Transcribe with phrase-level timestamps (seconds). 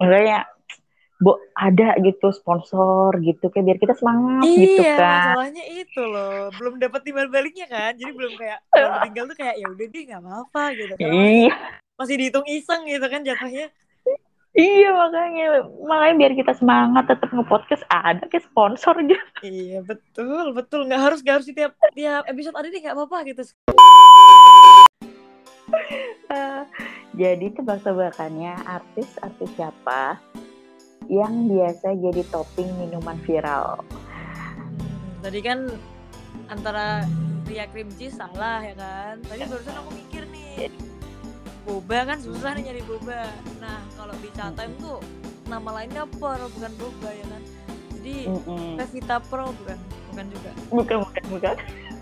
[0.00, 0.48] Makanya
[1.20, 5.36] bu ada gitu sponsor gitu kayak biar kita semangat iya, gitu kan.
[5.36, 6.48] masalahnya itu loh.
[6.56, 7.92] Belum dapat timbal baliknya kan.
[7.92, 10.92] Jadi belum kayak kalau tinggal tuh kayak ya udah deh nggak apa-apa gitu.
[10.96, 11.54] Masih, Iya,
[12.00, 13.68] masih dihitung iseng gitu kan jatuhnya.
[14.50, 19.20] iya makanya makanya biar kita semangat tetap nge-podcast ada kayak sponsor gitu.
[19.46, 23.44] Iya betul betul nggak harus nggak harus setiap tiap episode ada deh nggak apa-apa gitu.
[26.30, 26.62] Eh,
[27.14, 30.18] jadi tebak-tebakannya artis-artis siapa
[31.10, 33.82] yang biasa jadi topping minuman viral.
[33.90, 35.66] Hmm, tadi kan
[36.46, 37.02] antara
[37.50, 39.18] Ria cream cheese salah ya kan.
[39.26, 40.70] Tadi barusan aku mikir nih.
[41.66, 43.26] Boba kan susah nih nyari boba.
[43.58, 45.02] Nah kalau di Time tuh
[45.50, 47.42] nama lainnya Pro bukan boba ya kan.
[47.98, 48.78] Jadi Mm-mm.
[48.78, 49.78] Pevita Pro bukan
[50.14, 50.50] bukan juga.
[50.70, 51.56] Bukan, bukan, bukan.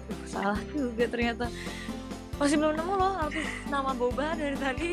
[0.05, 1.49] Duh, salah juga ternyata.
[2.39, 4.91] Masih belum nemu loh artis nama boba dari tadi.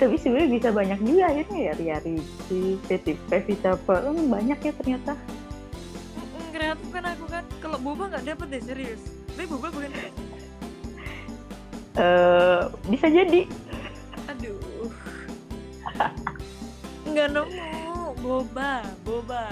[0.00, 5.12] Tapi sebenarnya bisa banyak juga akhirnya ya Ria Ricci, Teti Pevita Pearl banyak ya ternyata.
[6.50, 7.44] Kreatif kan aku kan.
[7.60, 9.02] Kalau boba nggak dapet deh serius.
[9.36, 9.92] Tapi boba bukan.
[12.00, 13.44] Eh bisa jadi.
[14.32, 14.88] Aduh.
[17.04, 18.16] Nggak nemu.
[18.20, 19.48] Boba, boba.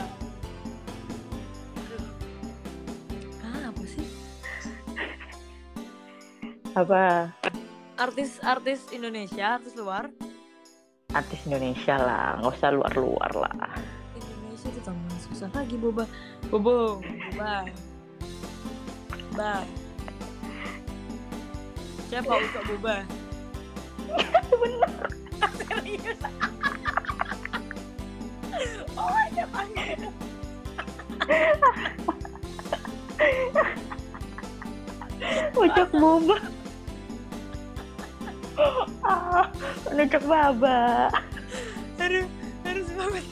[6.79, 7.35] Apa
[7.99, 10.07] Artis-artis Indonesia, artis luar.
[11.11, 13.75] artis Indonesia lah, nggak usah luar-luar lah.
[14.15, 16.07] Indonesia itu tambah susah lagi boba.
[16.47, 17.67] Bobo, boba.
[19.35, 19.67] Ba.
[22.07, 22.97] Siapa Ucok boba?
[24.63, 24.95] Bener.
[25.59, 26.21] Serius.
[28.95, 29.99] oh god, anjir.
[35.59, 36.39] Ucok boba.
[39.07, 39.47] Ah,
[40.27, 41.11] baba.
[41.99, 42.27] Aduh,
[42.67, 43.25] harus banget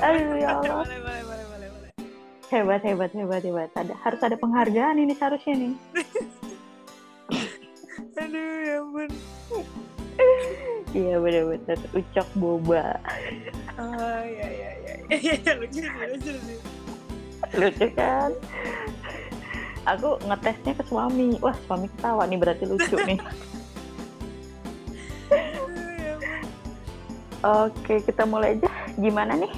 [0.00, 0.84] Aduh, ya Allah.
[0.84, 1.90] Boleh, boleh, boleh, boleh, boleh.
[2.50, 3.70] Hebat, hebat, hebat, hebat.
[3.76, 5.74] Ada, harus ada penghargaan ini seharusnya nih.
[8.20, 9.10] Aduh, ya ampun.
[10.90, 12.98] Iya bener-bener ucok boba.
[13.78, 14.94] Oh, ya, ya, ya.
[15.08, 16.58] Iya, lucu sih, lucu sih.
[17.54, 18.34] Lucu kan?
[19.88, 21.40] Aku ngetesnya ke suami.
[21.40, 23.20] Wah, suami ketawa nih berarti lucu nih.
[27.64, 28.68] Oke, kita mulai aja.
[29.00, 29.52] Gimana nih?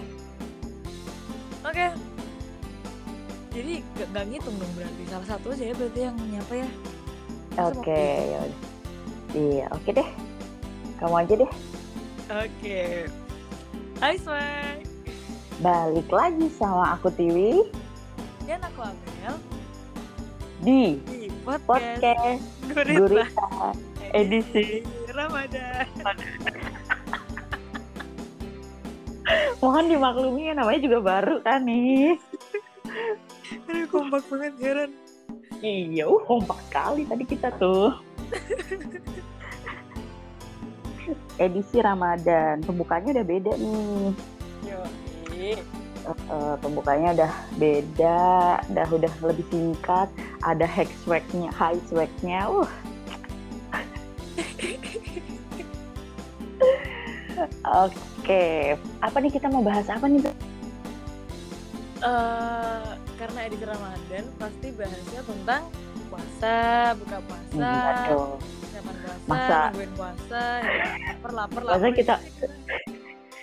[1.66, 1.86] Oke.
[3.52, 5.02] Jadi gak, gak ngitung dong berarti.
[5.10, 6.68] Salah satu aja ya berarti yang nyapa ya.
[7.60, 8.40] Oke, waktu ya.
[9.32, 10.08] Iya, oke deh.
[11.00, 11.52] Kamu aja deh.
[12.32, 12.80] Oke.
[14.00, 14.80] Hai Swag.
[15.62, 17.62] Balik lagi sama aku Tiwi
[18.50, 19.51] Dan aku Amel
[20.62, 23.46] di di podcast, podcast Gurita, Gurita
[24.14, 24.86] edisi.
[25.10, 25.86] Ramadan.
[29.58, 32.14] Mohon dimaklumi ya namanya juga baru kan nih.
[33.66, 34.90] Aduh kompak banget heran.
[35.62, 37.94] Iya, uh, kompak sekali tadi kita tuh.
[41.42, 44.14] Edisi Ramadan, pembukanya udah beda nih.
[44.66, 44.80] Yo.
[45.42, 45.58] Eh,
[46.06, 48.22] eh, pembukanya udah beda,
[48.70, 50.10] udah udah lebih singkat,
[50.42, 52.66] ada hack swagnya, high swagnya, uh.
[57.64, 60.22] Oke, apa nih kita mau bahas apa nih?
[62.02, 62.82] Eh,
[63.14, 65.62] karena edisi Ramadan pasti bahasnya tentang
[66.10, 66.56] puasa,
[66.98, 67.62] buka puasa, Hmm,
[68.82, 71.92] puasa, Masa- nungguin puasa, ya, lapar, lapar, Masa lapar.
[71.94, 72.22] kita-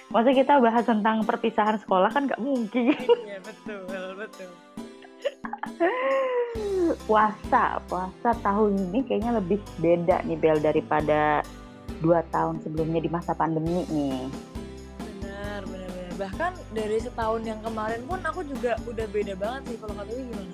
[0.10, 2.98] Masa kita bahas tentang perpisahan sekolah kan nggak mungkin.
[2.98, 3.86] Iya betul,
[4.18, 4.50] betul.
[7.00, 11.42] puasa, puasa tahun ini kayaknya lebih beda nih Bel daripada
[12.00, 14.30] dua tahun sebelumnya di masa pandemi nih.
[15.00, 16.14] Benar, benar, benar.
[16.18, 20.52] Bahkan dari setahun yang kemarin pun aku juga udah beda banget sih kalau kata gimana?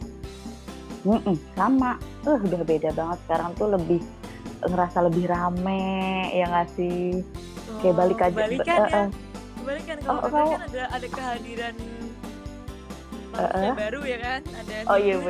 [1.06, 1.92] Mm-mm, sama,
[2.24, 4.02] uh, udah beda banget sekarang tuh lebih
[4.66, 5.86] ngerasa lebih rame
[6.34, 7.22] ya nggak sih?
[7.78, 8.36] Kayak balik aja.
[8.36, 8.98] Balikan eh, ya.
[8.98, 9.08] eh,
[9.56, 11.76] Kebalikan kalau Oh, kata kamu- kan ada ada kehadiran
[13.28, 14.42] manusia Eh, baru ya kan?
[14.48, 15.30] Ada Oh, iya, Minggu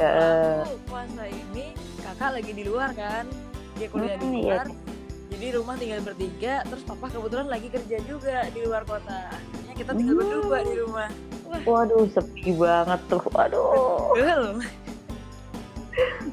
[0.00, 1.64] eh, aku puasa ini
[2.00, 3.24] kakak lagi di luar kan?
[3.76, 4.54] Dia kuliah di Hmm, iya.
[4.56, 4.66] luar.
[5.30, 9.30] Jadi rumah tinggal bertiga, terus papa kebetulan lagi kerja juga di luar kota.
[9.30, 10.20] Akhirnya kita tinggal Hmm.
[10.20, 11.10] berdua di rumah.
[11.66, 14.62] waduh sepi banget tuh, waduh Betul.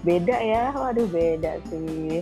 [0.04, 2.22] beda ya, waduh beda sih.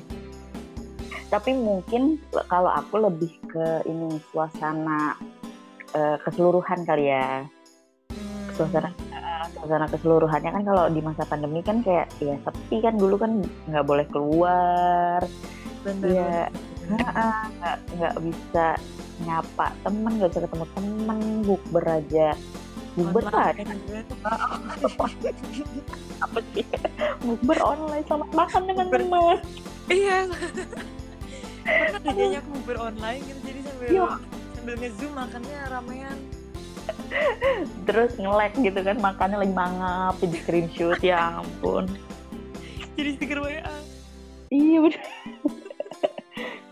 [1.28, 2.16] Tapi mungkin
[2.48, 5.20] kalau aku lebih ke ini suasana
[5.92, 7.44] eh, keseluruhan kali ya.
[8.08, 8.48] Hmm.
[8.56, 9.35] suasana eh,
[9.66, 10.52] suasana keseluruhannya.
[10.54, 12.94] Kan kalau di masa pandemi kan kayak ya sepi kan.
[13.02, 15.26] Dulu kan nggak boleh keluar.
[15.82, 16.54] Bener, Iya.
[16.86, 17.02] bener.
[17.58, 18.78] nggak nggak bisa
[19.26, 21.20] nyapa temen nggak bisa ketemu temen.
[21.42, 22.30] Bukber aja
[22.96, 23.52] bukber lah
[26.24, 26.64] apa sih?
[27.20, 28.06] Bukber online.
[28.08, 29.38] Sama makan dengan teman
[29.92, 30.24] iya.
[31.66, 33.40] Pernah aku bukber online gitu?
[33.44, 34.06] Jadi sambil Yo.
[34.56, 36.18] sambil ngezoom makannya ramean
[37.88, 41.86] terus nge gitu kan makannya lagi mangap jadi screenshot ya ampun
[42.96, 43.76] jadi stiker WA
[44.50, 45.02] iya bener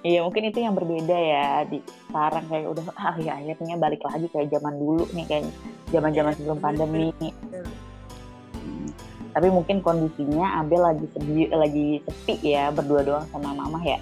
[0.04, 1.80] Iya mungkin itu yang berbeda ya di
[2.12, 5.48] sekarang kayak udah ah ya akhirnya balik lagi kayak zaman dulu nih kayak
[5.96, 7.16] zaman-zaman sebelum pandemi.
[7.24, 8.92] Hmm.
[9.32, 13.96] Tapi mungkin kondisinya Abel lagi sepi, lagi sepi ya berdua doang sama mama ya.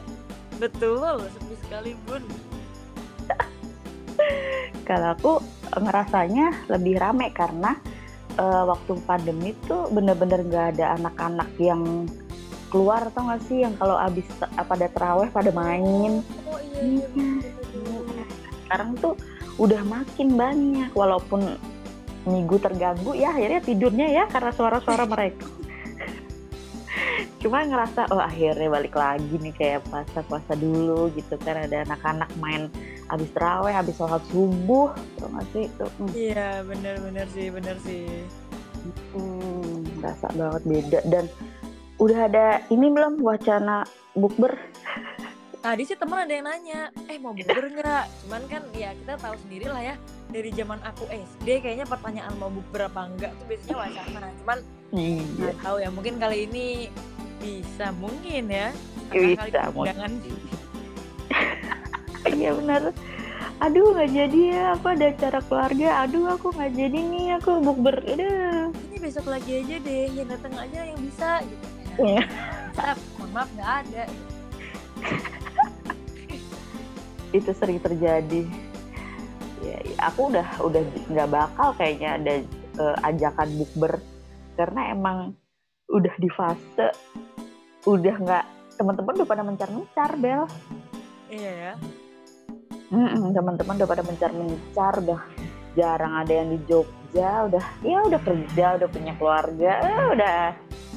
[0.57, 2.25] Betul, sepi sekali bun.
[4.89, 5.33] Kalau aku
[5.79, 7.79] ngerasanya lebih rame karena
[8.35, 12.07] uh, waktu pandemi tuh bener-bener gak ada anak-anak yang
[12.71, 13.67] keluar atau nggak sih?
[13.67, 16.23] Yang kalau abis pada teraweh pada main.
[16.47, 17.31] Oh, iya, iya,
[17.75, 18.25] iya.
[18.65, 19.19] sekarang tuh
[19.59, 21.59] udah makin banyak walaupun
[22.23, 25.43] minggu terganggu ya akhirnya tidurnya ya karena suara-suara mereka.
[27.41, 32.69] Cuma ngerasa oh akhirnya balik lagi nih kayak puasa-puasa dulu gitu kan ada anak-anak main
[33.11, 36.11] abis teraweh abis sholat subuh tuh nggak sih itu hmm.
[36.15, 38.07] iya bener-bener sih bener sih
[39.13, 41.25] hmm, rasa banget beda dan
[42.01, 43.85] udah ada ini belum wacana
[44.17, 44.57] bukber?
[45.61, 48.05] Tadi sih teman ada yang nanya, eh mau bukber nggak?
[48.25, 49.95] Cuman kan ya kita tahu sendiri lah ya
[50.33, 54.27] dari zaman aku SD kayaknya pertanyaan mau bukber apa enggak tuh biasanya wacana.
[54.41, 54.57] Cuman
[54.89, 55.21] iya.
[55.37, 56.67] nggak tahu ya mungkin kali ini
[57.37, 58.73] bisa mungkin ya.
[59.13, 60.11] Bisa mungkin.
[62.27, 62.81] Iya benar.
[63.61, 65.89] Aduh nggak jadi ya, aku ada acara keluarga.
[66.05, 68.01] Aduh aku nggak jadi nih, aku bukber.
[68.05, 68.73] Udah.
[68.89, 71.67] Ini besok lagi aja deh, yang datang aja yang bisa gitu
[72.01, 72.23] Iya.
[73.19, 74.03] mohon maaf nggak ada.
[77.37, 78.47] itu sering terjadi.
[79.61, 80.81] Ya, aku udah udah
[81.11, 82.33] nggak bakal kayaknya ada
[82.81, 84.01] uh, ajakan bukber
[84.57, 85.17] karena emang
[85.91, 86.89] udah di fase
[87.85, 88.45] udah nggak
[88.79, 90.49] teman-teman udah pada mencar-mencar bel.
[91.29, 91.73] Iya ya.
[92.91, 95.19] Teman-teman udah pada mencar-mencar udah
[95.79, 100.39] jarang ada yang di Jogja udah ya udah kerja udah punya keluarga eh, udah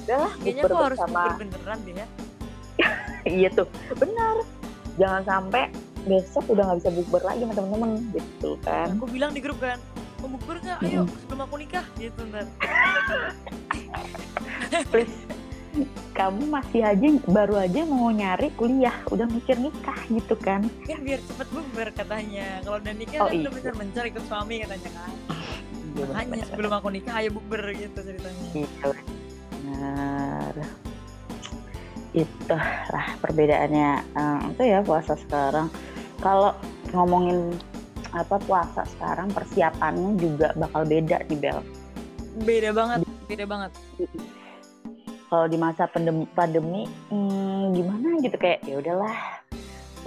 [0.02, 2.06] udahlah kayaknya aku harus bersama beneran deh ya.
[3.38, 4.36] Iya tuh benar.
[5.00, 5.70] Jangan sampai
[6.04, 8.92] besok udah nggak bisa bukber lagi sama temen-temen gitu kan.
[8.98, 9.78] Aku bilang di grup kan
[10.24, 10.78] mau bukber nggak?
[10.84, 11.14] Ayo hmm.
[11.24, 12.48] sebelum aku nikah gitu ntar
[14.90, 15.33] please
[16.14, 20.62] kamu masih aja baru aja mau nyari kuliah udah mikir nikah gitu kan.
[20.86, 22.62] Ya biar cepet bukber katanya.
[22.62, 23.42] Kalau udah nikah oh, kan iya.
[23.46, 25.12] udah bisa mencari ikut suami katanya kan.
[25.94, 28.46] Iya, makanya sebelum aku nikah ayo bukber gitu ceritanya.
[28.54, 28.92] Iya
[29.64, 30.54] benar
[32.14, 32.54] itu
[32.94, 33.90] lah perbedaannya.
[34.14, 35.66] Um, itu ya puasa sekarang.
[36.22, 36.54] Kalau
[36.94, 37.58] ngomongin
[38.14, 41.58] apa puasa sekarang persiapannya juga bakal beda di Bel.
[42.46, 43.72] Beda banget beda banget
[45.34, 49.18] kalau di masa pandemi, pandemi hmm, gimana gitu kayak ya udahlah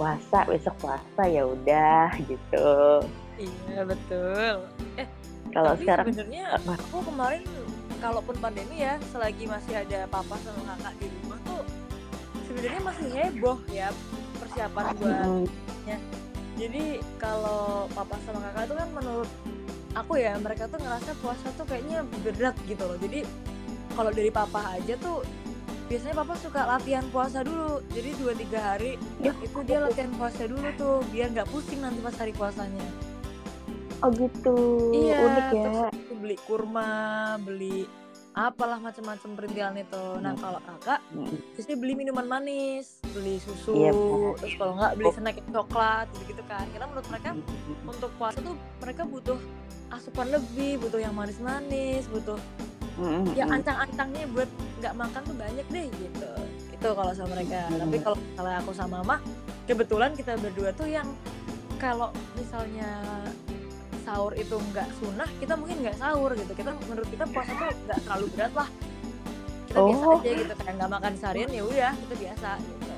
[0.00, 3.04] puasa besok puasa ya udah gitu.
[3.36, 4.64] Iya betul.
[4.96, 5.04] Eh
[5.52, 7.44] kalau sekarang sebenarnya aku kemarin
[8.00, 11.62] kalaupun pandemi ya selagi masih ada papa sama kakak di rumah tuh
[12.48, 13.88] sebenarnya masih heboh ya
[14.40, 15.96] persiapan buatnya
[16.56, 16.84] jadi
[17.20, 19.30] kalau papa sama kakak tuh kan menurut
[19.92, 22.98] aku ya mereka tuh ngerasa puasa tuh kayaknya berat gitu loh.
[23.02, 23.26] Jadi
[23.98, 25.26] kalau dari papa aja tuh
[25.90, 29.34] biasanya papa suka latihan puasa dulu jadi dua tiga hari ya.
[29.42, 32.86] itu dia latihan puasa dulu tuh biar nggak pusing nanti pas hari puasanya
[33.98, 34.58] Oh gitu.
[34.94, 35.16] Iya.
[35.26, 35.62] Unik ya.
[35.90, 36.90] Terus beli kurma,
[37.42, 37.82] beli
[38.30, 40.04] apalah macam-macam perintilan itu.
[40.22, 40.42] Nah hmm.
[40.42, 41.74] kalau kakak, hmm.
[41.82, 43.90] beli minuman manis, beli susu, iya,
[44.38, 46.62] terus kalau nggak beli snack coklat, gitu-gitu kan.
[46.70, 47.90] Karena menurut mereka hmm.
[47.90, 49.38] untuk puasa tuh mereka butuh
[49.90, 52.38] asupan lebih, butuh yang manis-manis, butuh
[52.98, 53.32] hmm.
[53.32, 54.50] ya ancang-ancangnya buat
[54.82, 56.30] nggak makan tuh banyak deh gitu.
[56.74, 57.70] Itu kalau sama mereka.
[57.70, 57.80] Hmm.
[57.86, 59.16] Tapi kalau kalau aku sama mama,
[59.70, 61.06] kebetulan kita berdua tuh yang
[61.78, 62.90] kalau misalnya
[64.08, 67.98] sahur itu nggak sunnah kita mungkin nggak sahur gitu kita menurut kita puasa tuh nggak
[68.08, 68.68] terlalu berat lah
[69.68, 69.84] kita oh.
[69.84, 72.96] biasa aja gitu kayak nggak makan seharian ya udah kita biasa gitu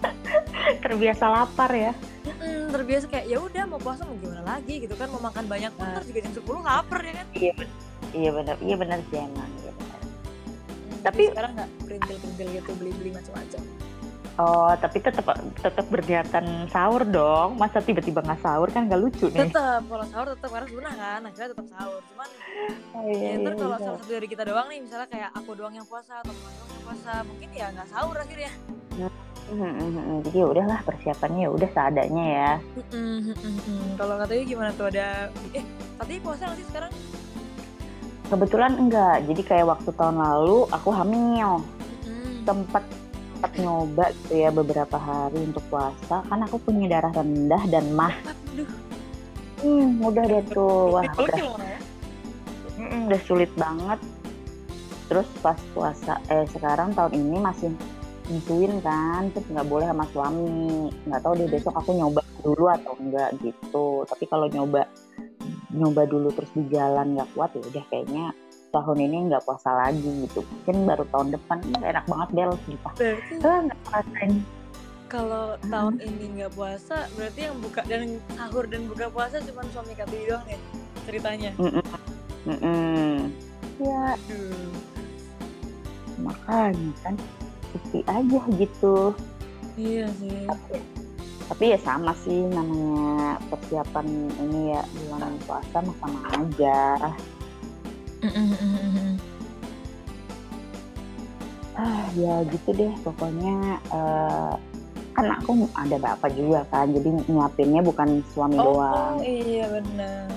[0.88, 1.92] terbiasa lapar ya
[2.24, 5.72] mm, terbiasa kayak ya udah mau puasa mau gimana lagi gitu kan mau makan banyak
[5.76, 6.00] pun nah.
[6.00, 7.54] juga jam sepuluh lapar ya kan iya
[8.14, 12.70] iya benar iya benar sih emang iya benar hmm, tapi sekarang nggak perintil perintil gitu
[12.78, 13.62] beli beli macam-macam
[14.40, 15.26] Oh, tapi tetap
[15.60, 17.60] tetap berniatan sahur dong.
[17.60, 19.44] Masa tiba-tiba nggak sahur kan nggak lucu nih.
[19.44, 21.20] Tetap, kalau sahur tetap harus sunnah kan.
[21.28, 22.00] Akhirnya tetap sahur.
[22.08, 22.28] Cuman
[22.96, 23.84] oh, iya, ya, iya, kalau iya.
[23.84, 26.70] salah satu dari kita doang nih, misalnya kayak aku doang yang puasa atau teman doang
[26.72, 28.52] yang puasa, mungkin ya nggak sahur akhirnya.
[28.96, 29.12] Nah,
[29.50, 30.18] Hmm, hmm, hmm.
[30.30, 32.52] Jadi ya udahlah persiapannya ya udah seadanya ya.
[32.78, 33.82] Mm-mm, mm-mm.
[33.98, 35.64] Kalau katanya gimana tuh ada eh
[35.98, 36.92] katanya puasa nggak sih sekarang?
[38.30, 39.26] Kebetulan enggak.
[39.26, 41.60] Jadi kayak waktu tahun lalu aku hamil.
[42.46, 42.84] Tempat
[43.40, 48.12] sempat nyoba gitu ya beberapa hari untuk puasa kan aku punya darah rendah dan mah.
[48.52, 48.68] Aduh,
[49.60, 50.96] Hmm, udah deh tuh.
[50.96, 51.80] Wah, udah, ya Mona, ya?
[52.80, 54.00] mm, udah sulit banget.
[55.12, 57.70] Terus pas puasa eh sekarang tahun ini masih
[58.30, 60.88] nyusuin kan, terus nggak boleh sama suami.
[61.04, 64.08] Nggak tahu deh besok aku nyoba dulu atau enggak gitu.
[64.08, 64.88] Tapi kalau nyoba
[65.70, 68.24] nyoba dulu terus di jalan nggak kuat ya udah kayaknya
[68.70, 70.46] tahun ini nggak puasa lagi gitu.
[70.46, 72.52] Mungkin baru tahun depan enak banget Bel
[73.42, 74.32] Ah, nggak ngerasain.
[75.10, 79.98] kalau tahun ini nggak puasa, berarti yang buka dan sahur dan buka puasa cuma suami
[79.98, 80.58] Kati doang ya
[81.02, 81.50] ceritanya.
[81.58, 81.82] Mm-mm.
[82.46, 83.14] Mm-mm.
[83.82, 84.70] Ya Aduh.
[86.22, 87.14] makanya kan
[87.74, 89.10] sepi aja gitu.
[89.74, 90.46] Iya sih.
[91.50, 94.06] Tapi ya sama sih namanya persiapan
[94.38, 96.80] ini ya bulan puasa mah sama aja.
[101.74, 103.56] Ah ya gitu deh pokoknya
[103.90, 104.52] eh,
[105.10, 109.18] kan aku ada bapak juga kan jadi nyiapinnya bukan suami Oh doang.
[109.26, 110.30] iya benar.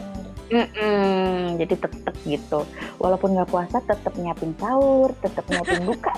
[0.53, 2.65] Mm-mm, jadi tetep gitu.
[2.98, 6.13] Walaupun nggak puasa tetep nyiapin sahur tetep nyiapin buka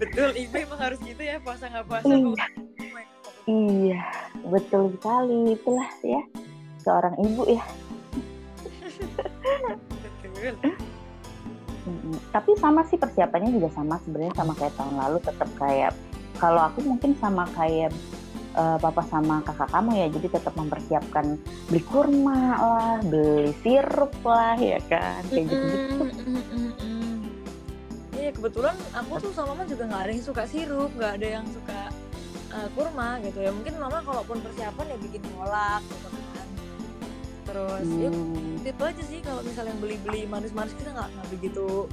[0.00, 2.08] Betul, ibu emang harus gitu ya puasa nggak puasa.
[2.08, 2.46] Iya.
[3.50, 4.02] iya
[4.48, 6.22] betul sekali itulah ya
[6.80, 7.64] seorang ibu ya
[10.20, 10.56] Betul.
[12.32, 15.92] Tapi sama sih persiapannya juga sama sebenarnya sama kayak tahun lalu tetap kayak
[16.40, 17.92] kalau aku mungkin sama kayak
[18.56, 21.36] eh, papa sama kakak kamu ya jadi tetap mempersiapkan
[21.68, 26.04] beli kurma lah beli sirup lah ya kan kayak gitu gitu
[28.30, 31.46] Iya kebetulan aku tuh sama mama juga nggak ada yang suka sirup, nggak ada yang
[31.50, 31.90] suka
[32.54, 33.50] eh, kurma gitu ya.
[33.50, 36.46] Mungkin mama kalaupun persiapan ya bikin kolak gitu kan.
[37.50, 41.90] Terus ya Hmm, itu aja sih kalau misalnya yang beli-beli manis-manis kita nggak nggak begitu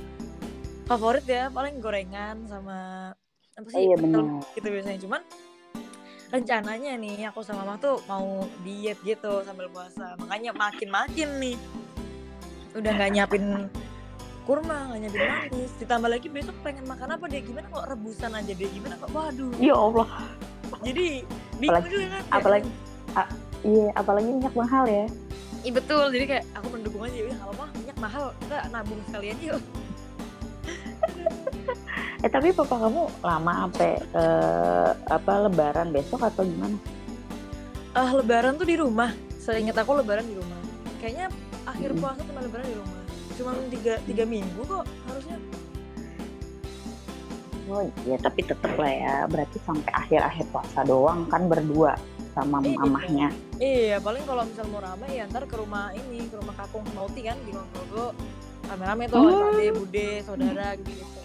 [0.86, 1.50] favorit ya.
[1.50, 2.78] Paling gorengan sama
[3.58, 4.22] apa sih Oh iya,
[4.54, 5.00] gitu biasanya.
[5.02, 5.22] Cuman
[6.30, 10.14] rencananya nih aku sama mama tuh mau diet gitu sambil puasa.
[10.22, 11.58] Makanya makin-makin nih.
[12.78, 13.74] Udah nggak nyiapin
[14.48, 15.72] kurma nggak nyiapin manis.
[15.76, 19.12] Ditambah lagi besok pengen makan apa deh gimana kok rebusan aja deh gimana kok?
[19.12, 19.52] Waduh.
[19.60, 20.08] Ya Allah.
[20.82, 21.28] Jadi
[21.60, 22.24] Apalagi- juga kan?
[22.32, 22.70] apalagi
[23.68, 25.06] iya apalagi minyak mahal ya.
[25.66, 29.38] Iya betul, jadi kayak aku mendukung aja, ya nggak apa-apa, minyak mahal, kita nabung sekalian
[29.42, 29.62] yuk.
[32.24, 36.78] eh tapi papa kamu lama sampai eh, apa lebaran besok atau gimana?
[37.92, 39.12] Ah lebaran tuh di rumah,
[39.42, 40.62] seingat aku lebaran di rumah.
[41.02, 41.28] Kayaknya
[41.66, 42.97] akhir puasa sama lebaran di rumah.
[43.38, 45.38] Cuma tiga, tiga minggu kok harusnya.
[47.68, 52.00] oh iya tapi tetep lah ya berarti sampai akhir-akhir puasa doang kan berdua
[52.32, 52.80] sama Iya.
[52.80, 53.28] mamahnya
[53.60, 57.22] Iya, paling kalau misal mau rame ya ntar ke rumah ini, ke rumah kakung Mauti
[57.22, 58.16] kan di Kulonprogo.
[58.64, 59.52] Rame-rame tuh, Hmm.
[59.52, 61.20] ade, bude, saudara gitu-gitu.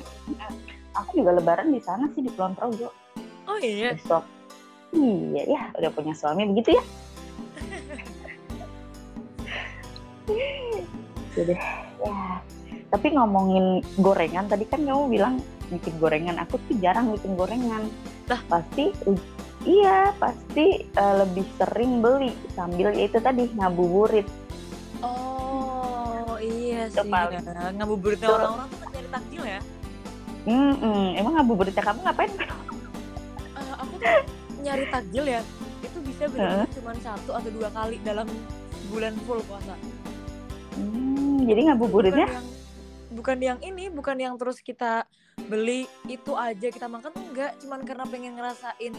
[0.92, 2.90] aku juga lebaran di sana sih di Kulon Progo
[3.46, 4.26] Oh iya, besok
[4.92, 6.82] iya ya udah punya suami begitu ya
[11.32, 11.54] Jadi
[12.04, 12.42] ya
[12.92, 15.40] tapi ngomongin gorengan tadi kan kamu bilang
[15.72, 16.36] bikin gorengan.
[16.44, 17.88] Aku tuh jarang bikin gorengan.
[18.28, 18.40] Lah?
[18.48, 18.92] pasti
[19.64, 24.28] iya pasti eh, lebih sering beli sambil ya itu tadi ngabuburit.
[25.00, 27.40] Oh iya sih, ya.
[27.80, 29.60] ngabuburitnya orang-orang tuh kan nyari takjil ya.
[30.42, 31.04] Mm-mm.
[31.16, 32.32] emang ngabuburitnya kamu ngapain?
[33.52, 34.16] Eh, aku tuh
[34.64, 35.40] nyari takjil ya.
[35.80, 38.28] Itu bisa benar cuma satu atau dua kali dalam
[38.88, 39.76] bulan full puasa.
[40.72, 41.11] Hmm,
[41.44, 42.46] jadi bukan ngabuburitnya yang
[43.12, 45.04] bukan yang ini bukan yang terus kita
[45.42, 48.94] beli itu aja kita makan tuh enggak cuman karena pengen ngerasain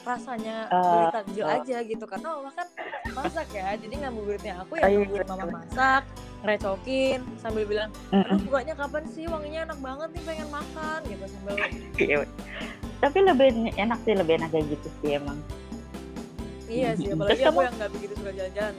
[0.00, 1.54] rasanya beli Eh, takjil eh.
[1.54, 2.68] aja gitu karena mama kan
[3.14, 5.52] masak ya jadi ngabuburitnya aku ya iya, nungguin mama iya.
[5.54, 6.02] masak
[6.38, 11.54] ngerecokin sambil bilang aduh bukanya kapan sih wanginya enak banget nih pengen makan gitu sambil
[12.00, 12.16] Iya.
[12.98, 15.38] Tapi lebih enak sih, lebih enak kayak gitu sih emang.
[16.66, 18.74] iya sih apalagi Terus aku kamu- yang nggak begitu suka jalan-jalan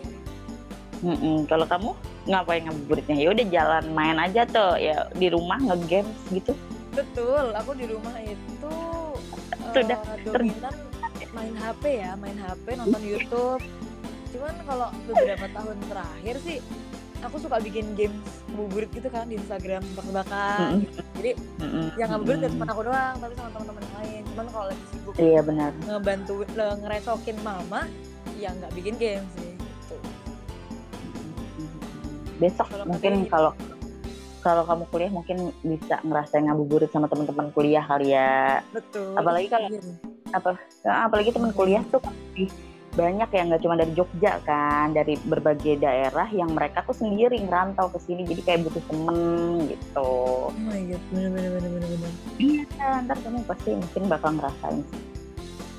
[0.99, 1.37] Mm-mm.
[1.45, 1.89] Kalau kamu
[2.27, 3.15] ngapain ngabuburitnya?
[3.15, 6.51] Ya udah jalan main aja tuh, ya di rumah nge-games gitu.
[6.91, 8.73] Betul, aku di rumah itu
[9.69, 10.75] Sudah eh, dominan
[11.31, 13.61] main HP ya, main HP, nonton YouTube.
[14.33, 16.57] Cuman kalau beberapa tahun terakhir sih
[17.19, 18.15] aku suka bikin games
[18.49, 20.01] ngabuburit gitu kan di Instagram gitu.
[21.19, 21.31] Jadi
[21.99, 22.53] yang ngabuburit Mm-mm.
[22.57, 24.21] cuma aku doang, tapi sama teman-teman yang lain.
[24.33, 25.71] Cuman kalau lagi sibuk Iya benar.
[25.85, 27.81] ngebantu ngerecokin mama,
[28.39, 29.48] ya nggak bikin games sih.
[32.39, 33.51] Besok Kalau mungkin kalau
[34.39, 38.63] kalau kamu kuliah mungkin bisa ngerasain ngabuburit sama teman-teman kuliah kali ya.
[38.71, 39.19] Betul.
[39.19, 39.81] Apalagi kalau Iya.
[40.29, 40.49] apa
[40.85, 42.53] nah, apalagi teman kuliah tuh lebih
[42.93, 47.89] banyak yang nggak cuma dari Jogja kan, dari berbagai daerah yang mereka tuh sendiri ngerantau
[47.93, 50.11] ke sini jadi kayak butuh temen gitu.
[50.49, 52.13] Oh my god, bener bener bener bener bener.
[52.41, 55.01] Iya, ntar kamu pasti mungkin bakal ngerasain sih.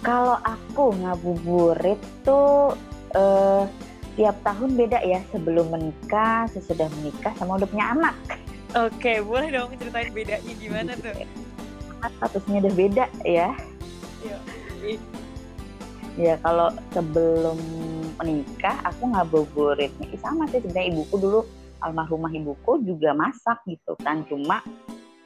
[0.00, 2.72] Kalau aku ngabuburit tuh
[3.12, 3.64] eh,
[4.14, 8.14] tiap tahun beda ya, sebelum menikah, sesudah menikah, sama udah punya anak.
[8.70, 11.26] Oke, boleh dong ceritain bedanya gimana tuh?
[12.18, 13.50] Statusnya udah beda ya.
[14.80, 15.00] Ih,
[16.18, 17.58] Ya kalau sebelum
[18.18, 19.94] menikah aku ngabuburit.
[20.02, 21.40] Nih sama sih sebenarnya ibuku dulu.
[21.80, 24.26] Almarhumah ibuku juga masak gitu kan.
[24.26, 24.60] Cuma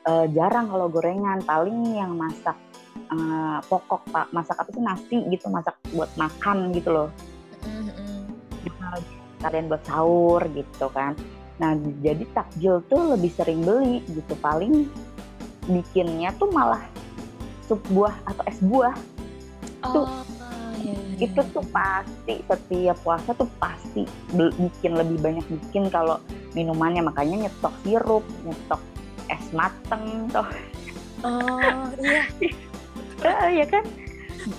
[0.04, 1.40] eh, jarang kalau gorengan.
[1.42, 2.54] Paling yang masak
[2.94, 4.30] eh, pokok pak.
[4.30, 4.82] Masak apa sih?
[4.84, 5.48] Nasi gitu.
[5.48, 7.08] Masak buat makan gitu loh.
[7.64, 8.03] Mm, mm.
[9.44, 11.12] Kalian buat sahur gitu kan
[11.60, 14.88] nah jadi takjil tuh lebih sering beli gitu paling
[15.68, 16.82] bikinnya tuh malah
[17.68, 18.96] sup buah atau es buah
[19.84, 20.08] Tuh.
[20.08, 20.24] Oh,
[20.80, 21.52] iya, iya, itu iya.
[21.52, 26.16] tuh pasti setiap puasa tuh pasti bikin lebih banyak bikin kalau
[26.56, 28.80] minumannya makanya nyetok sirup nyetok
[29.28, 30.48] es mateng tuh
[31.24, 32.20] Oh, iya.
[33.64, 33.84] ya kan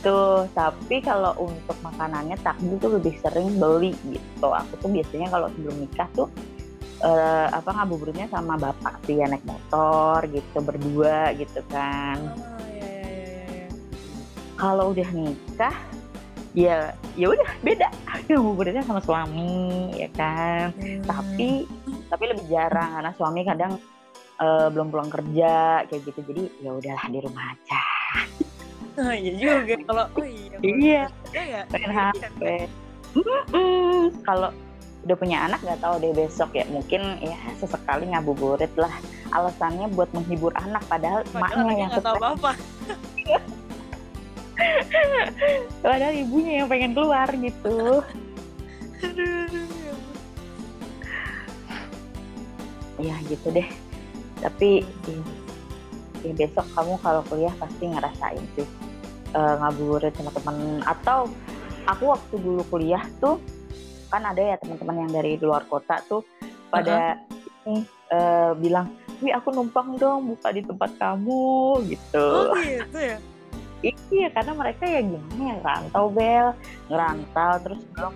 [0.02, 4.48] tuh tapi kalau untuk makanannya takjil tuh lebih sering beli gitu.
[4.50, 6.28] Aku tuh biasanya kalau sebelum nikah tuh
[7.06, 12.18] eh, apa ngabuburitnya sama bapak sih ya naik motor gitu berdua gitu kan.
[12.18, 13.68] Oh, iya, iya, iya, iya.
[14.58, 15.76] kalau udah nikah
[16.58, 17.88] ya ya udah beda.
[18.32, 20.74] Ngabuburitnya sama suami ya kan.
[20.74, 21.04] Hmm.
[21.06, 21.70] tapi
[22.06, 23.78] tapi lebih jarang karena suami kadang
[24.42, 26.20] eh, belum pulang kerja kayak gitu.
[26.26, 27.84] Jadi ya udahlah di rumah aja
[28.96, 30.56] Oh, iya juga kalau oh iya.
[30.64, 31.04] Iya.
[31.36, 31.62] kerja ya.
[31.68, 32.72] iya, HP
[33.16, 34.24] Mm-mm.
[34.24, 34.56] kalau
[35.06, 38.90] udah punya anak nggak tahu deh besok ya mungkin ya sesekali ngabuburit lah
[39.30, 42.52] alasannya buat menghibur anak padahal, Padahal anaknya yang stres apa-apa.
[45.86, 48.02] padahal ibunya yang pengen keluar gitu
[52.98, 53.70] ya ya gitu deh
[54.42, 55.22] tapi ya,
[56.26, 58.66] ya besok kamu kalau kuliah pasti ngerasain sih
[59.36, 61.28] eh, ngabuburit sama temen atau
[61.86, 63.38] aku waktu dulu kuliah tuh
[64.10, 66.24] kan ada ya teman-teman yang dari luar kota tuh
[66.72, 67.20] pada
[67.68, 68.88] ini eh, bilang
[69.20, 72.28] wih aku numpang dong buka di tempat kamu gitu.
[72.52, 73.18] Oh gitu ya.
[74.16, 76.48] iya karena mereka ya gimana ya rantau bel.
[76.92, 78.16] Ngerantau terus belum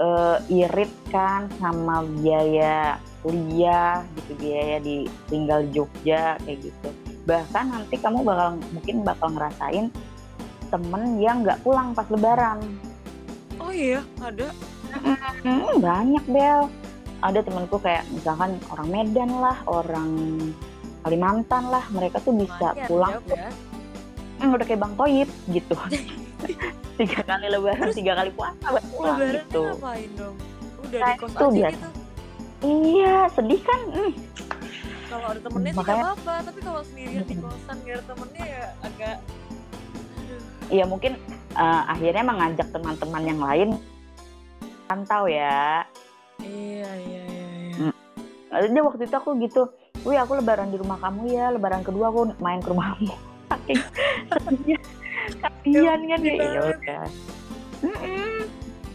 [0.00, 6.88] eh, irit kan sama biaya kuliah gitu biaya di tinggal di Jogja kayak gitu.
[7.26, 9.90] Bahkan nanti kamu bakal mungkin bakal ngerasain
[10.66, 12.60] temen yang nggak pulang pas lebaran
[13.56, 14.52] Oh iya, ada.
[15.40, 16.68] Hmm, banyak bel
[17.18, 20.12] ada temenku kayak misalkan orang Medan lah orang
[21.00, 23.48] Kalimantan lah mereka tuh bisa Lumayan, pulang jauh ya.
[24.36, 25.74] Hmm, udah kayak Bang Toyib gitu
[26.98, 30.34] tiga kali lebaran tiga kali puasa buat pulang Lebaran gitu ngapain dong?
[30.78, 31.68] Udah Nah, di kos itu aja dia.
[31.70, 31.88] gitu.
[32.62, 34.12] iya sedih kan Hmm,
[35.06, 38.44] Kalau ada temennya sih Makanya- nggak apa-apa, tapi kalau sendirian di kosan gak ada temennya
[38.44, 39.16] ya agak
[40.70, 41.18] Iya mungkin
[41.54, 43.68] eh, akhirnya mengajak teman-teman yang lain.
[44.86, 45.82] Rantau ya.
[46.42, 47.86] Iya, iya, iya,
[48.54, 48.68] iya.
[48.70, 49.68] dia waktu itu aku gitu
[50.06, 53.10] wih aku lebaran di rumah kamu ya lebaran kedua aku main ke rumahmu
[53.50, 53.80] saking
[54.30, 54.78] sedihnya
[55.42, 56.34] kasihan kan ya?
[56.38, 57.04] Ya udah.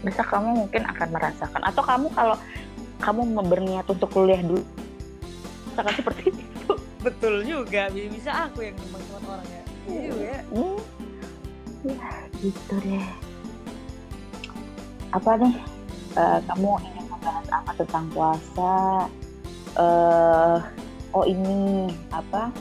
[0.02, 1.62] bisa kamu mungkin akan merasakan.
[1.68, 2.36] Atau kamu kalau
[3.04, 4.64] kamu berniat untuk kuliah dulu
[5.76, 6.74] akan seperti itu.
[7.02, 9.64] Betul juga, bisa aku yang numpang teman orang ya.
[9.90, 10.36] Iya juga
[11.86, 12.10] ya.
[12.42, 13.08] Gitu deh.
[15.12, 15.56] Apa nih?
[16.12, 18.76] Eh, kamu ingin membahas apa tentang puasa?
[19.80, 20.58] Eh
[21.12, 22.52] oh ini apa?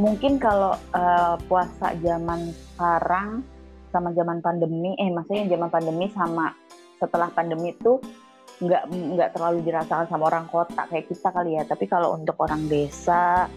[0.00, 3.44] Mungkin kalau eh, puasa zaman sekarang
[3.94, 6.50] sama zaman pandemi eh maksudnya zaman pandemi sama
[6.98, 8.02] setelah pandemi itu
[8.62, 11.62] nggak nggak terlalu dirasakan sama orang kota kayak kita kali ya.
[11.66, 13.50] Tapi kalau untuk orang desa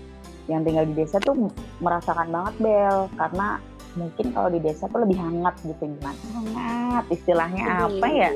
[0.48, 1.50] yang tinggal di desa tuh
[1.82, 2.98] merasakan banget bel.
[3.14, 3.62] Karena
[3.98, 6.20] mungkin kalau di desa tuh lebih hangat gitu gimana?
[6.38, 8.32] Hangat istilahnya apa ya?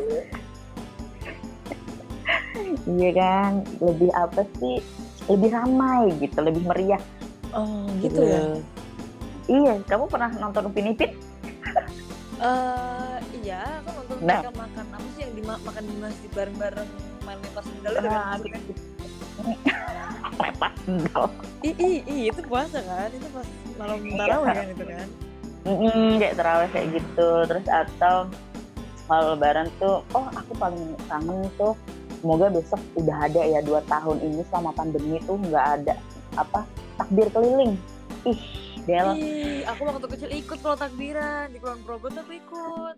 [2.90, 3.52] Iya kan?
[3.78, 4.82] Lebih apa sih?
[5.30, 7.02] Lebih ramai gitu lebih meriah.
[7.54, 8.58] Oh, gitu ya.
[9.52, 11.12] iya kamu pernah nonton Upin Ipin?
[12.42, 14.42] Eh, iya, aku nonton Nah.
[14.42, 16.90] mereka makan apa sih yang dimakan di masjid bareng-bareng
[17.22, 18.18] main lepas sendal itu kan?
[18.18, 18.62] Ah, maksudnya?
[20.42, 21.24] lepas sendal.
[21.62, 23.10] Ih, ih, ih, itu puasa kan?
[23.14, 23.48] Itu pas
[23.78, 25.08] malam tarawih kan itu kan?
[25.62, 28.26] Mm, kayak terawih kayak gitu terus atau
[29.06, 31.78] kalau lebaran tuh oh aku paling kangen tuh
[32.18, 35.94] semoga besok udah ada ya dua tahun ini selama pandemi tuh nggak ada
[36.38, 36.66] apa
[36.98, 37.78] takbir keliling
[38.26, 38.42] ih
[38.82, 42.96] Del Ih, aku waktu kecil ikut kalau takbiran di Kulon Progo tuh aku ikut.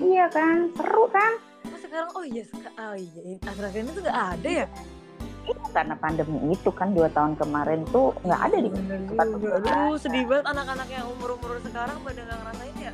[0.00, 1.36] iya kan seru kan
[1.68, 2.44] Oh sekarang oh iya
[2.80, 4.66] oh iya akhir-akhir ini tuh nggak ada ya?
[5.40, 10.24] Iya, karena pandemi itu kan dua tahun kemarin tuh nggak ada di tempat Aduh sedih
[10.28, 12.92] banget anak-anak yang umur-umur sekarang pada nggak ngerasain ya.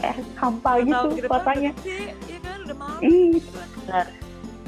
[0.00, 2.76] kayak hampa gitu ke depan kotanya Iya kan udah.
[3.00, 4.06] Ih, gitu kan.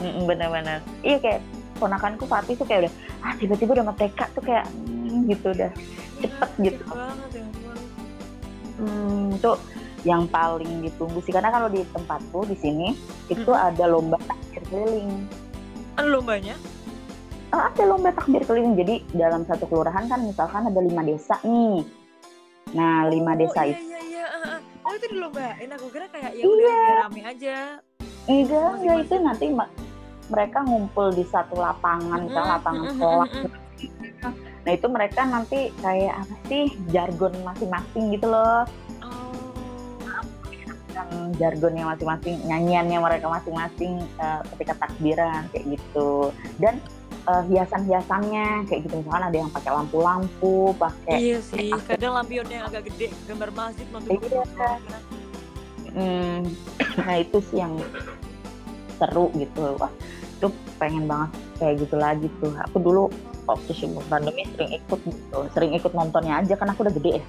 [0.00, 1.40] Bener-bener iya kayak
[1.76, 5.70] ponakanku Fatih tuh kayak udah ah tiba-tiba udah TK tuh kayak hmm, gitu udah
[6.20, 6.82] Cepet Iya, gitu.
[6.84, 7.76] banget ya ampun.
[8.76, 9.56] hmm, tuh
[10.00, 12.88] yang paling ditunggu sih karena kalau di tempatku di sini
[13.28, 15.28] itu ada lomba takbir keliling
[16.00, 16.56] Ada lombanya?
[17.52, 21.84] Ah, ada lomba takbir keliling jadi dalam satu kelurahan kan misalkan ada lima desa nih
[22.70, 24.24] nah lima Oh, desa iya, itu iya, iya.
[24.40, 24.58] ah.
[24.80, 26.46] Oh itu dilombain, aku kira kayak ya Iya.
[26.46, 27.56] udah rame aja.
[28.24, 29.02] enggak enggak Masing-masing.
[29.02, 29.46] itu nanti
[30.30, 33.28] mereka ngumpul di satu lapangan misalnya Mm-mm, lapangan sekolah
[34.60, 38.89] nah itu mereka nanti kayak apa sih jargon masing-masing gitu loh Oh.
[41.00, 46.34] Yang jargonnya masing-masing, nyanyiannya mereka masing-masing eh, ketika takbiran kayak gitu.
[46.60, 46.78] Dan
[47.28, 52.68] eh, hiasan-hiasannya kayak gitu misalkan ada yang pakai lampu-lampu, pakai Iya sih, kadang lampionnya yang
[52.68, 54.44] agak gede, gambar masjid mantu Iya.
[55.96, 56.40] hmm,
[57.06, 57.74] nah itu sih yang
[59.00, 59.80] seru gitu.
[59.80, 59.92] Wah,
[60.36, 62.52] itu pengen banget kayak gitu lagi tuh.
[62.68, 63.04] Aku dulu
[63.50, 67.24] waktu sebelum pandemi sering ikut gitu, sering ikut nontonnya aja kan aku udah gede ya.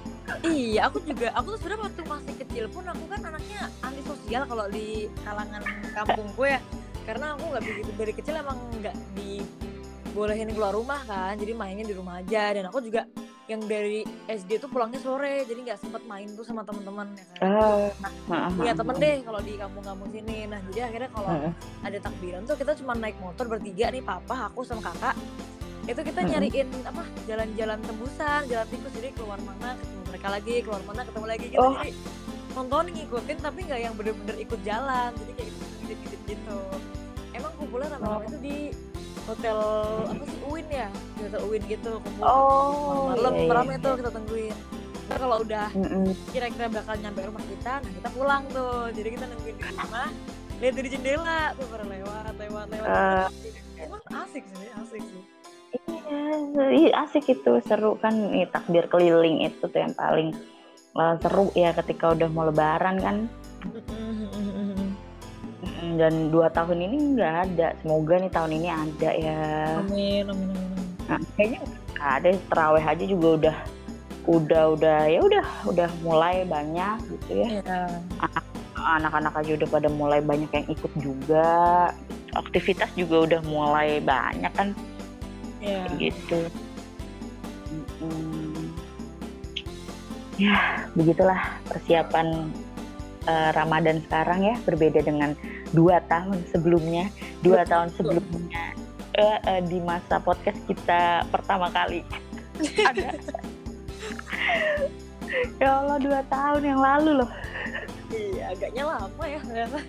[0.46, 1.34] Iya, aku juga.
[1.34, 6.42] Aku tuh sebenarnya waktu masih kecil pun aku kan anaknya antisosial kalau di kalangan kampungku
[6.46, 6.60] ya.
[7.02, 11.94] Karena aku nggak begitu dari kecil emang nggak dibolehin keluar rumah kan, jadi mainnya di
[11.98, 12.54] rumah aja.
[12.54, 13.10] Dan aku juga
[13.50, 17.40] yang dari SD tuh pulangnya sore, jadi nggak sempet main tuh sama teman-teman ya kan.
[18.30, 20.46] Ah, Punya temen deh kalau di kampung-kampung sini.
[20.46, 21.52] Nah jadi akhirnya kalau Heeh.
[21.82, 25.18] ada takbiran tuh kita cuma naik motor bertiga nih, papa, aku sama kakak.
[25.82, 30.82] Itu kita nyariin apa jalan-jalan tembusan, jalan tikus jadi keluar mana ketemu mereka lagi, keluar
[30.86, 31.62] mana ketemu lagi gitu.
[31.62, 31.74] Oh.
[31.74, 31.90] Jadi
[32.52, 35.10] nonton ngikutin tapi nggak yang bener-bener ikut jalan.
[35.16, 36.60] Jadi kayak gitu gitu.
[37.32, 38.56] Emang kumpulnya rame-rame itu di
[39.26, 39.58] hotel
[40.06, 40.88] apa sih Uin ya?
[41.18, 42.24] Di hotel Uin gitu kumpul.
[42.24, 43.54] Oh, malam iya, iya.
[43.56, 44.56] rame tuh kita tungguin.
[45.02, 45.68] Nah, kalau udah
[46.30, 48.88] kira-kira bakal nyampe rumah kita, nah kita pulang tuh.
[48.94, 50.08] Jadi kita nungguin di rumah,
[50.62, 52.88] lihat dari jendela tuh pada lewat, lewat, lewat.
[52.88, 53.28] Eh.
[53.82, 55.21] Emang asik sih, asik sih.
[56.52, 58.12] Iya, iya, asik itu seru kan.
[58.12, 60.36] Nih takbir keliling itu tuh yang paling
[60.96, 63.16] eh, seru ya ketika udah mau lebaran kan.
[65.96, 67.68] Dan dua tahun ini nggak ada.
[67.80, 69.42] Semoga nih tahun ini ada ya.
[69.80, 70.86] Amin, amin, amin.
[71.08, 71.60] nah, kayaknya
[71.98, 73.56] ada teraweh aja juga udah
[74.22, 77.48] udah udah ya udah udah mulai banyak gitu ya.
[77.58, 77.80] Iya.
[78.82, 81.90] anak-anak aja udah pada mulai banyak yang ikut juga.
[82.34, 84.74] Aktivitas juga udah mulai banyak kan
[85.62, 86.40] Kayak gitu.
[90.36, 92.50] Ya begitulah persiapan
[93.30, 95.38] eh, Ramadan sekarang ya berbeda dengan
[95.70, 97.06] dua tahun sebelumnya.
[97.46, 97.70] Dua Betul.
[97.70, 98.74] tahun sebelumnya
[99.16, 102.04] eh, eh, di masa podcast kita pertama kali.
[102.90, 103.16] Ada.
[105.56, 107.30] Ya Allah dua tahun yang lalu loh.
[108.12, 109.80] Iya, agaknya lama ya ternyata.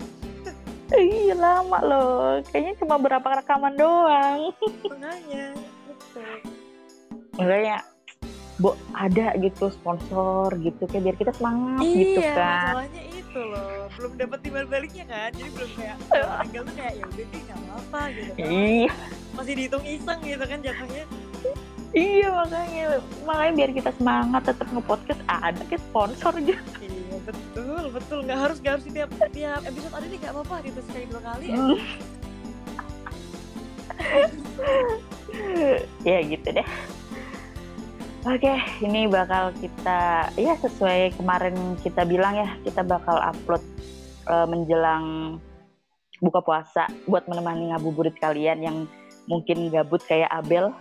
[0.96, 4.40] Iya lama loh kayaknya cuma berapa rekaman doang
[4.84, 5.46] Makanya.
[5.84, 6.34] Betul.
[7.34, 7.76] makanya
[8.54, 13.90] bu ada gitu sponsor gitu kayak biar kita semangat gitu Iya, kan masalahnya itu loh.
[13.90, 15.30] Belum dapat timbal baliknya kan.
[15.32, 15.96] Jadi belum kayak
[16.38, 18.30] tinggal tuh kayak ya udah deh nggak apa-apa gitu.
[18.30, 18.46] kan.
[18.46, 18.92] iya
[19.34, 21.04] Masih dihitung iseng gitu kan jatuhnya.
[21.92, 22.84] iya makanya
[23.22, 26.83] makanya biar kita semangat tetap nge-podcast ada ke sponsor aja Iya
[27.24, 31.04] betul betul nggak harus nggak harus tiap tiap episode ada nih nggak apa-apa gitu sekali
[31.08, 31.56] dua kali ya.
[36.04, 36.68] Ya gitu deh
[38.24, 43.60] Oke, ini bakal kita ya sesuai kemarin kita bilang ya, kita bakal upload
[44.24, 45.36] eh, menjelang
[46.24, 48.76] buka puasa buat menemani ngabuburit kalian yang
[49.28, 50.72] mungkin gabut kayak Abel.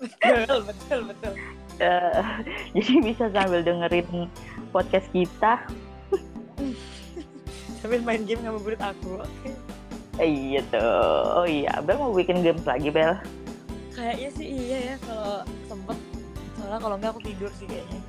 [0.00, 1.32] betul betul betul.
[1.80, 2.22] Eh,
[2.76, 4.28] jadi bisa sambil dengerin
[4.70, 5.64] podcast kita.
[7.80, 9.24] Sambil main game ngabuburit aku.
[9.24, 9.56] Oke.
[10.20, 11.40] Eh, iya tuh.
[11.40, 13.16] Oh iya, Abel mau bikin games lagi, Bel.
[13.96, 15.96] Kayaknya sih iya ya kalau sempet.
[16.60, 18.00] Soalnya kalau nggak aku tidur sih kayaknya.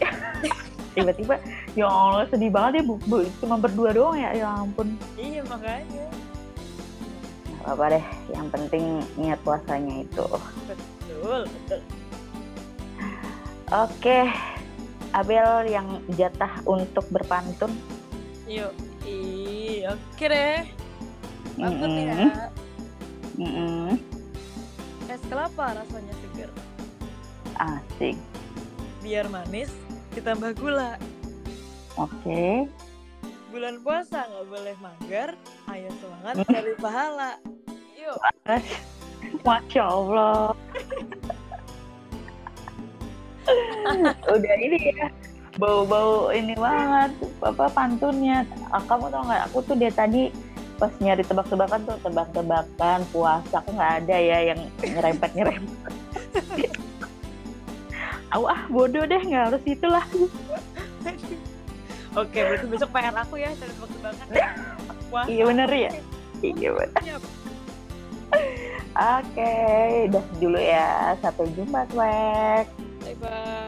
[0.96, 1.36] Tiba-tiba,
[1.76, 4.96] ya Allah sedih banget ya, bu, bu, cuma berdua doang ya, ya ampun.
[5.16, 6.04] Iya makanya.
[7.48, 8.84] Gak apa-apa deh, yang penting
[9.16, 10.26] niat puasanya itu.
[10.68, 11.80] Betul betul.
[13.72, 14.28] Oke,
[15.16, 17.72] Abel yang jatah untuk berpantun.
[18.44, 18.68] Yuk
[19.88, 20.60] oke deh.
[21.56, 22.04] Mantap Mm-mm.
[22.04, 22.16] ya.
[23.36, 23.88] Mm-mm.
[25.08, 26.50] Es kelapa rasanya seger.
[27.56, 28.16] Asik.
[29.00, 29.72] Biar manis,
[30.12, 30.96] ditambah gula.
[31.96, 32.68] Oke.
[33.52, 35.30] Bulan puasa nggak boleh manggar.
[35.68, 36.48] Ayo semangat Hmm.
[36.48, 37.30] cari pahala.
[37.96, 38.16] Yuk.
[39.44, 40.56] Masya Allah.
[44.32, 45.06] Udah ini ya.
[45.60, 47.12] Bau-bau ini banget.
[47.44, 48.48] Apa pantunnya.
[48.72, 49.42] Ah, kamu tau nggak?
[49.52, 50.32] Aku tuh dia tadi
[50.80, 55.94] pas nyari tebak-tebakan tuh tebak-tebakan puasa aku nggak ada ya yang nyerempet nyerempet.
[58.34, 60.02] Aku ah bodoh deh nggak harus itulah.
[62.18, 64.26] Oke, berarti besok PR aku ya cari tebak-tebakan.
[65.28, 65.92] Iya bener ya.
[66.42, 67.20] Iya bener.
[68.92, 69.52] Oke,
[70.12, 71.16] udah dulu ya.
[71.24, 72.68] Sampai jumpa, Swag.
[73.20, 73.61] Bye-bye.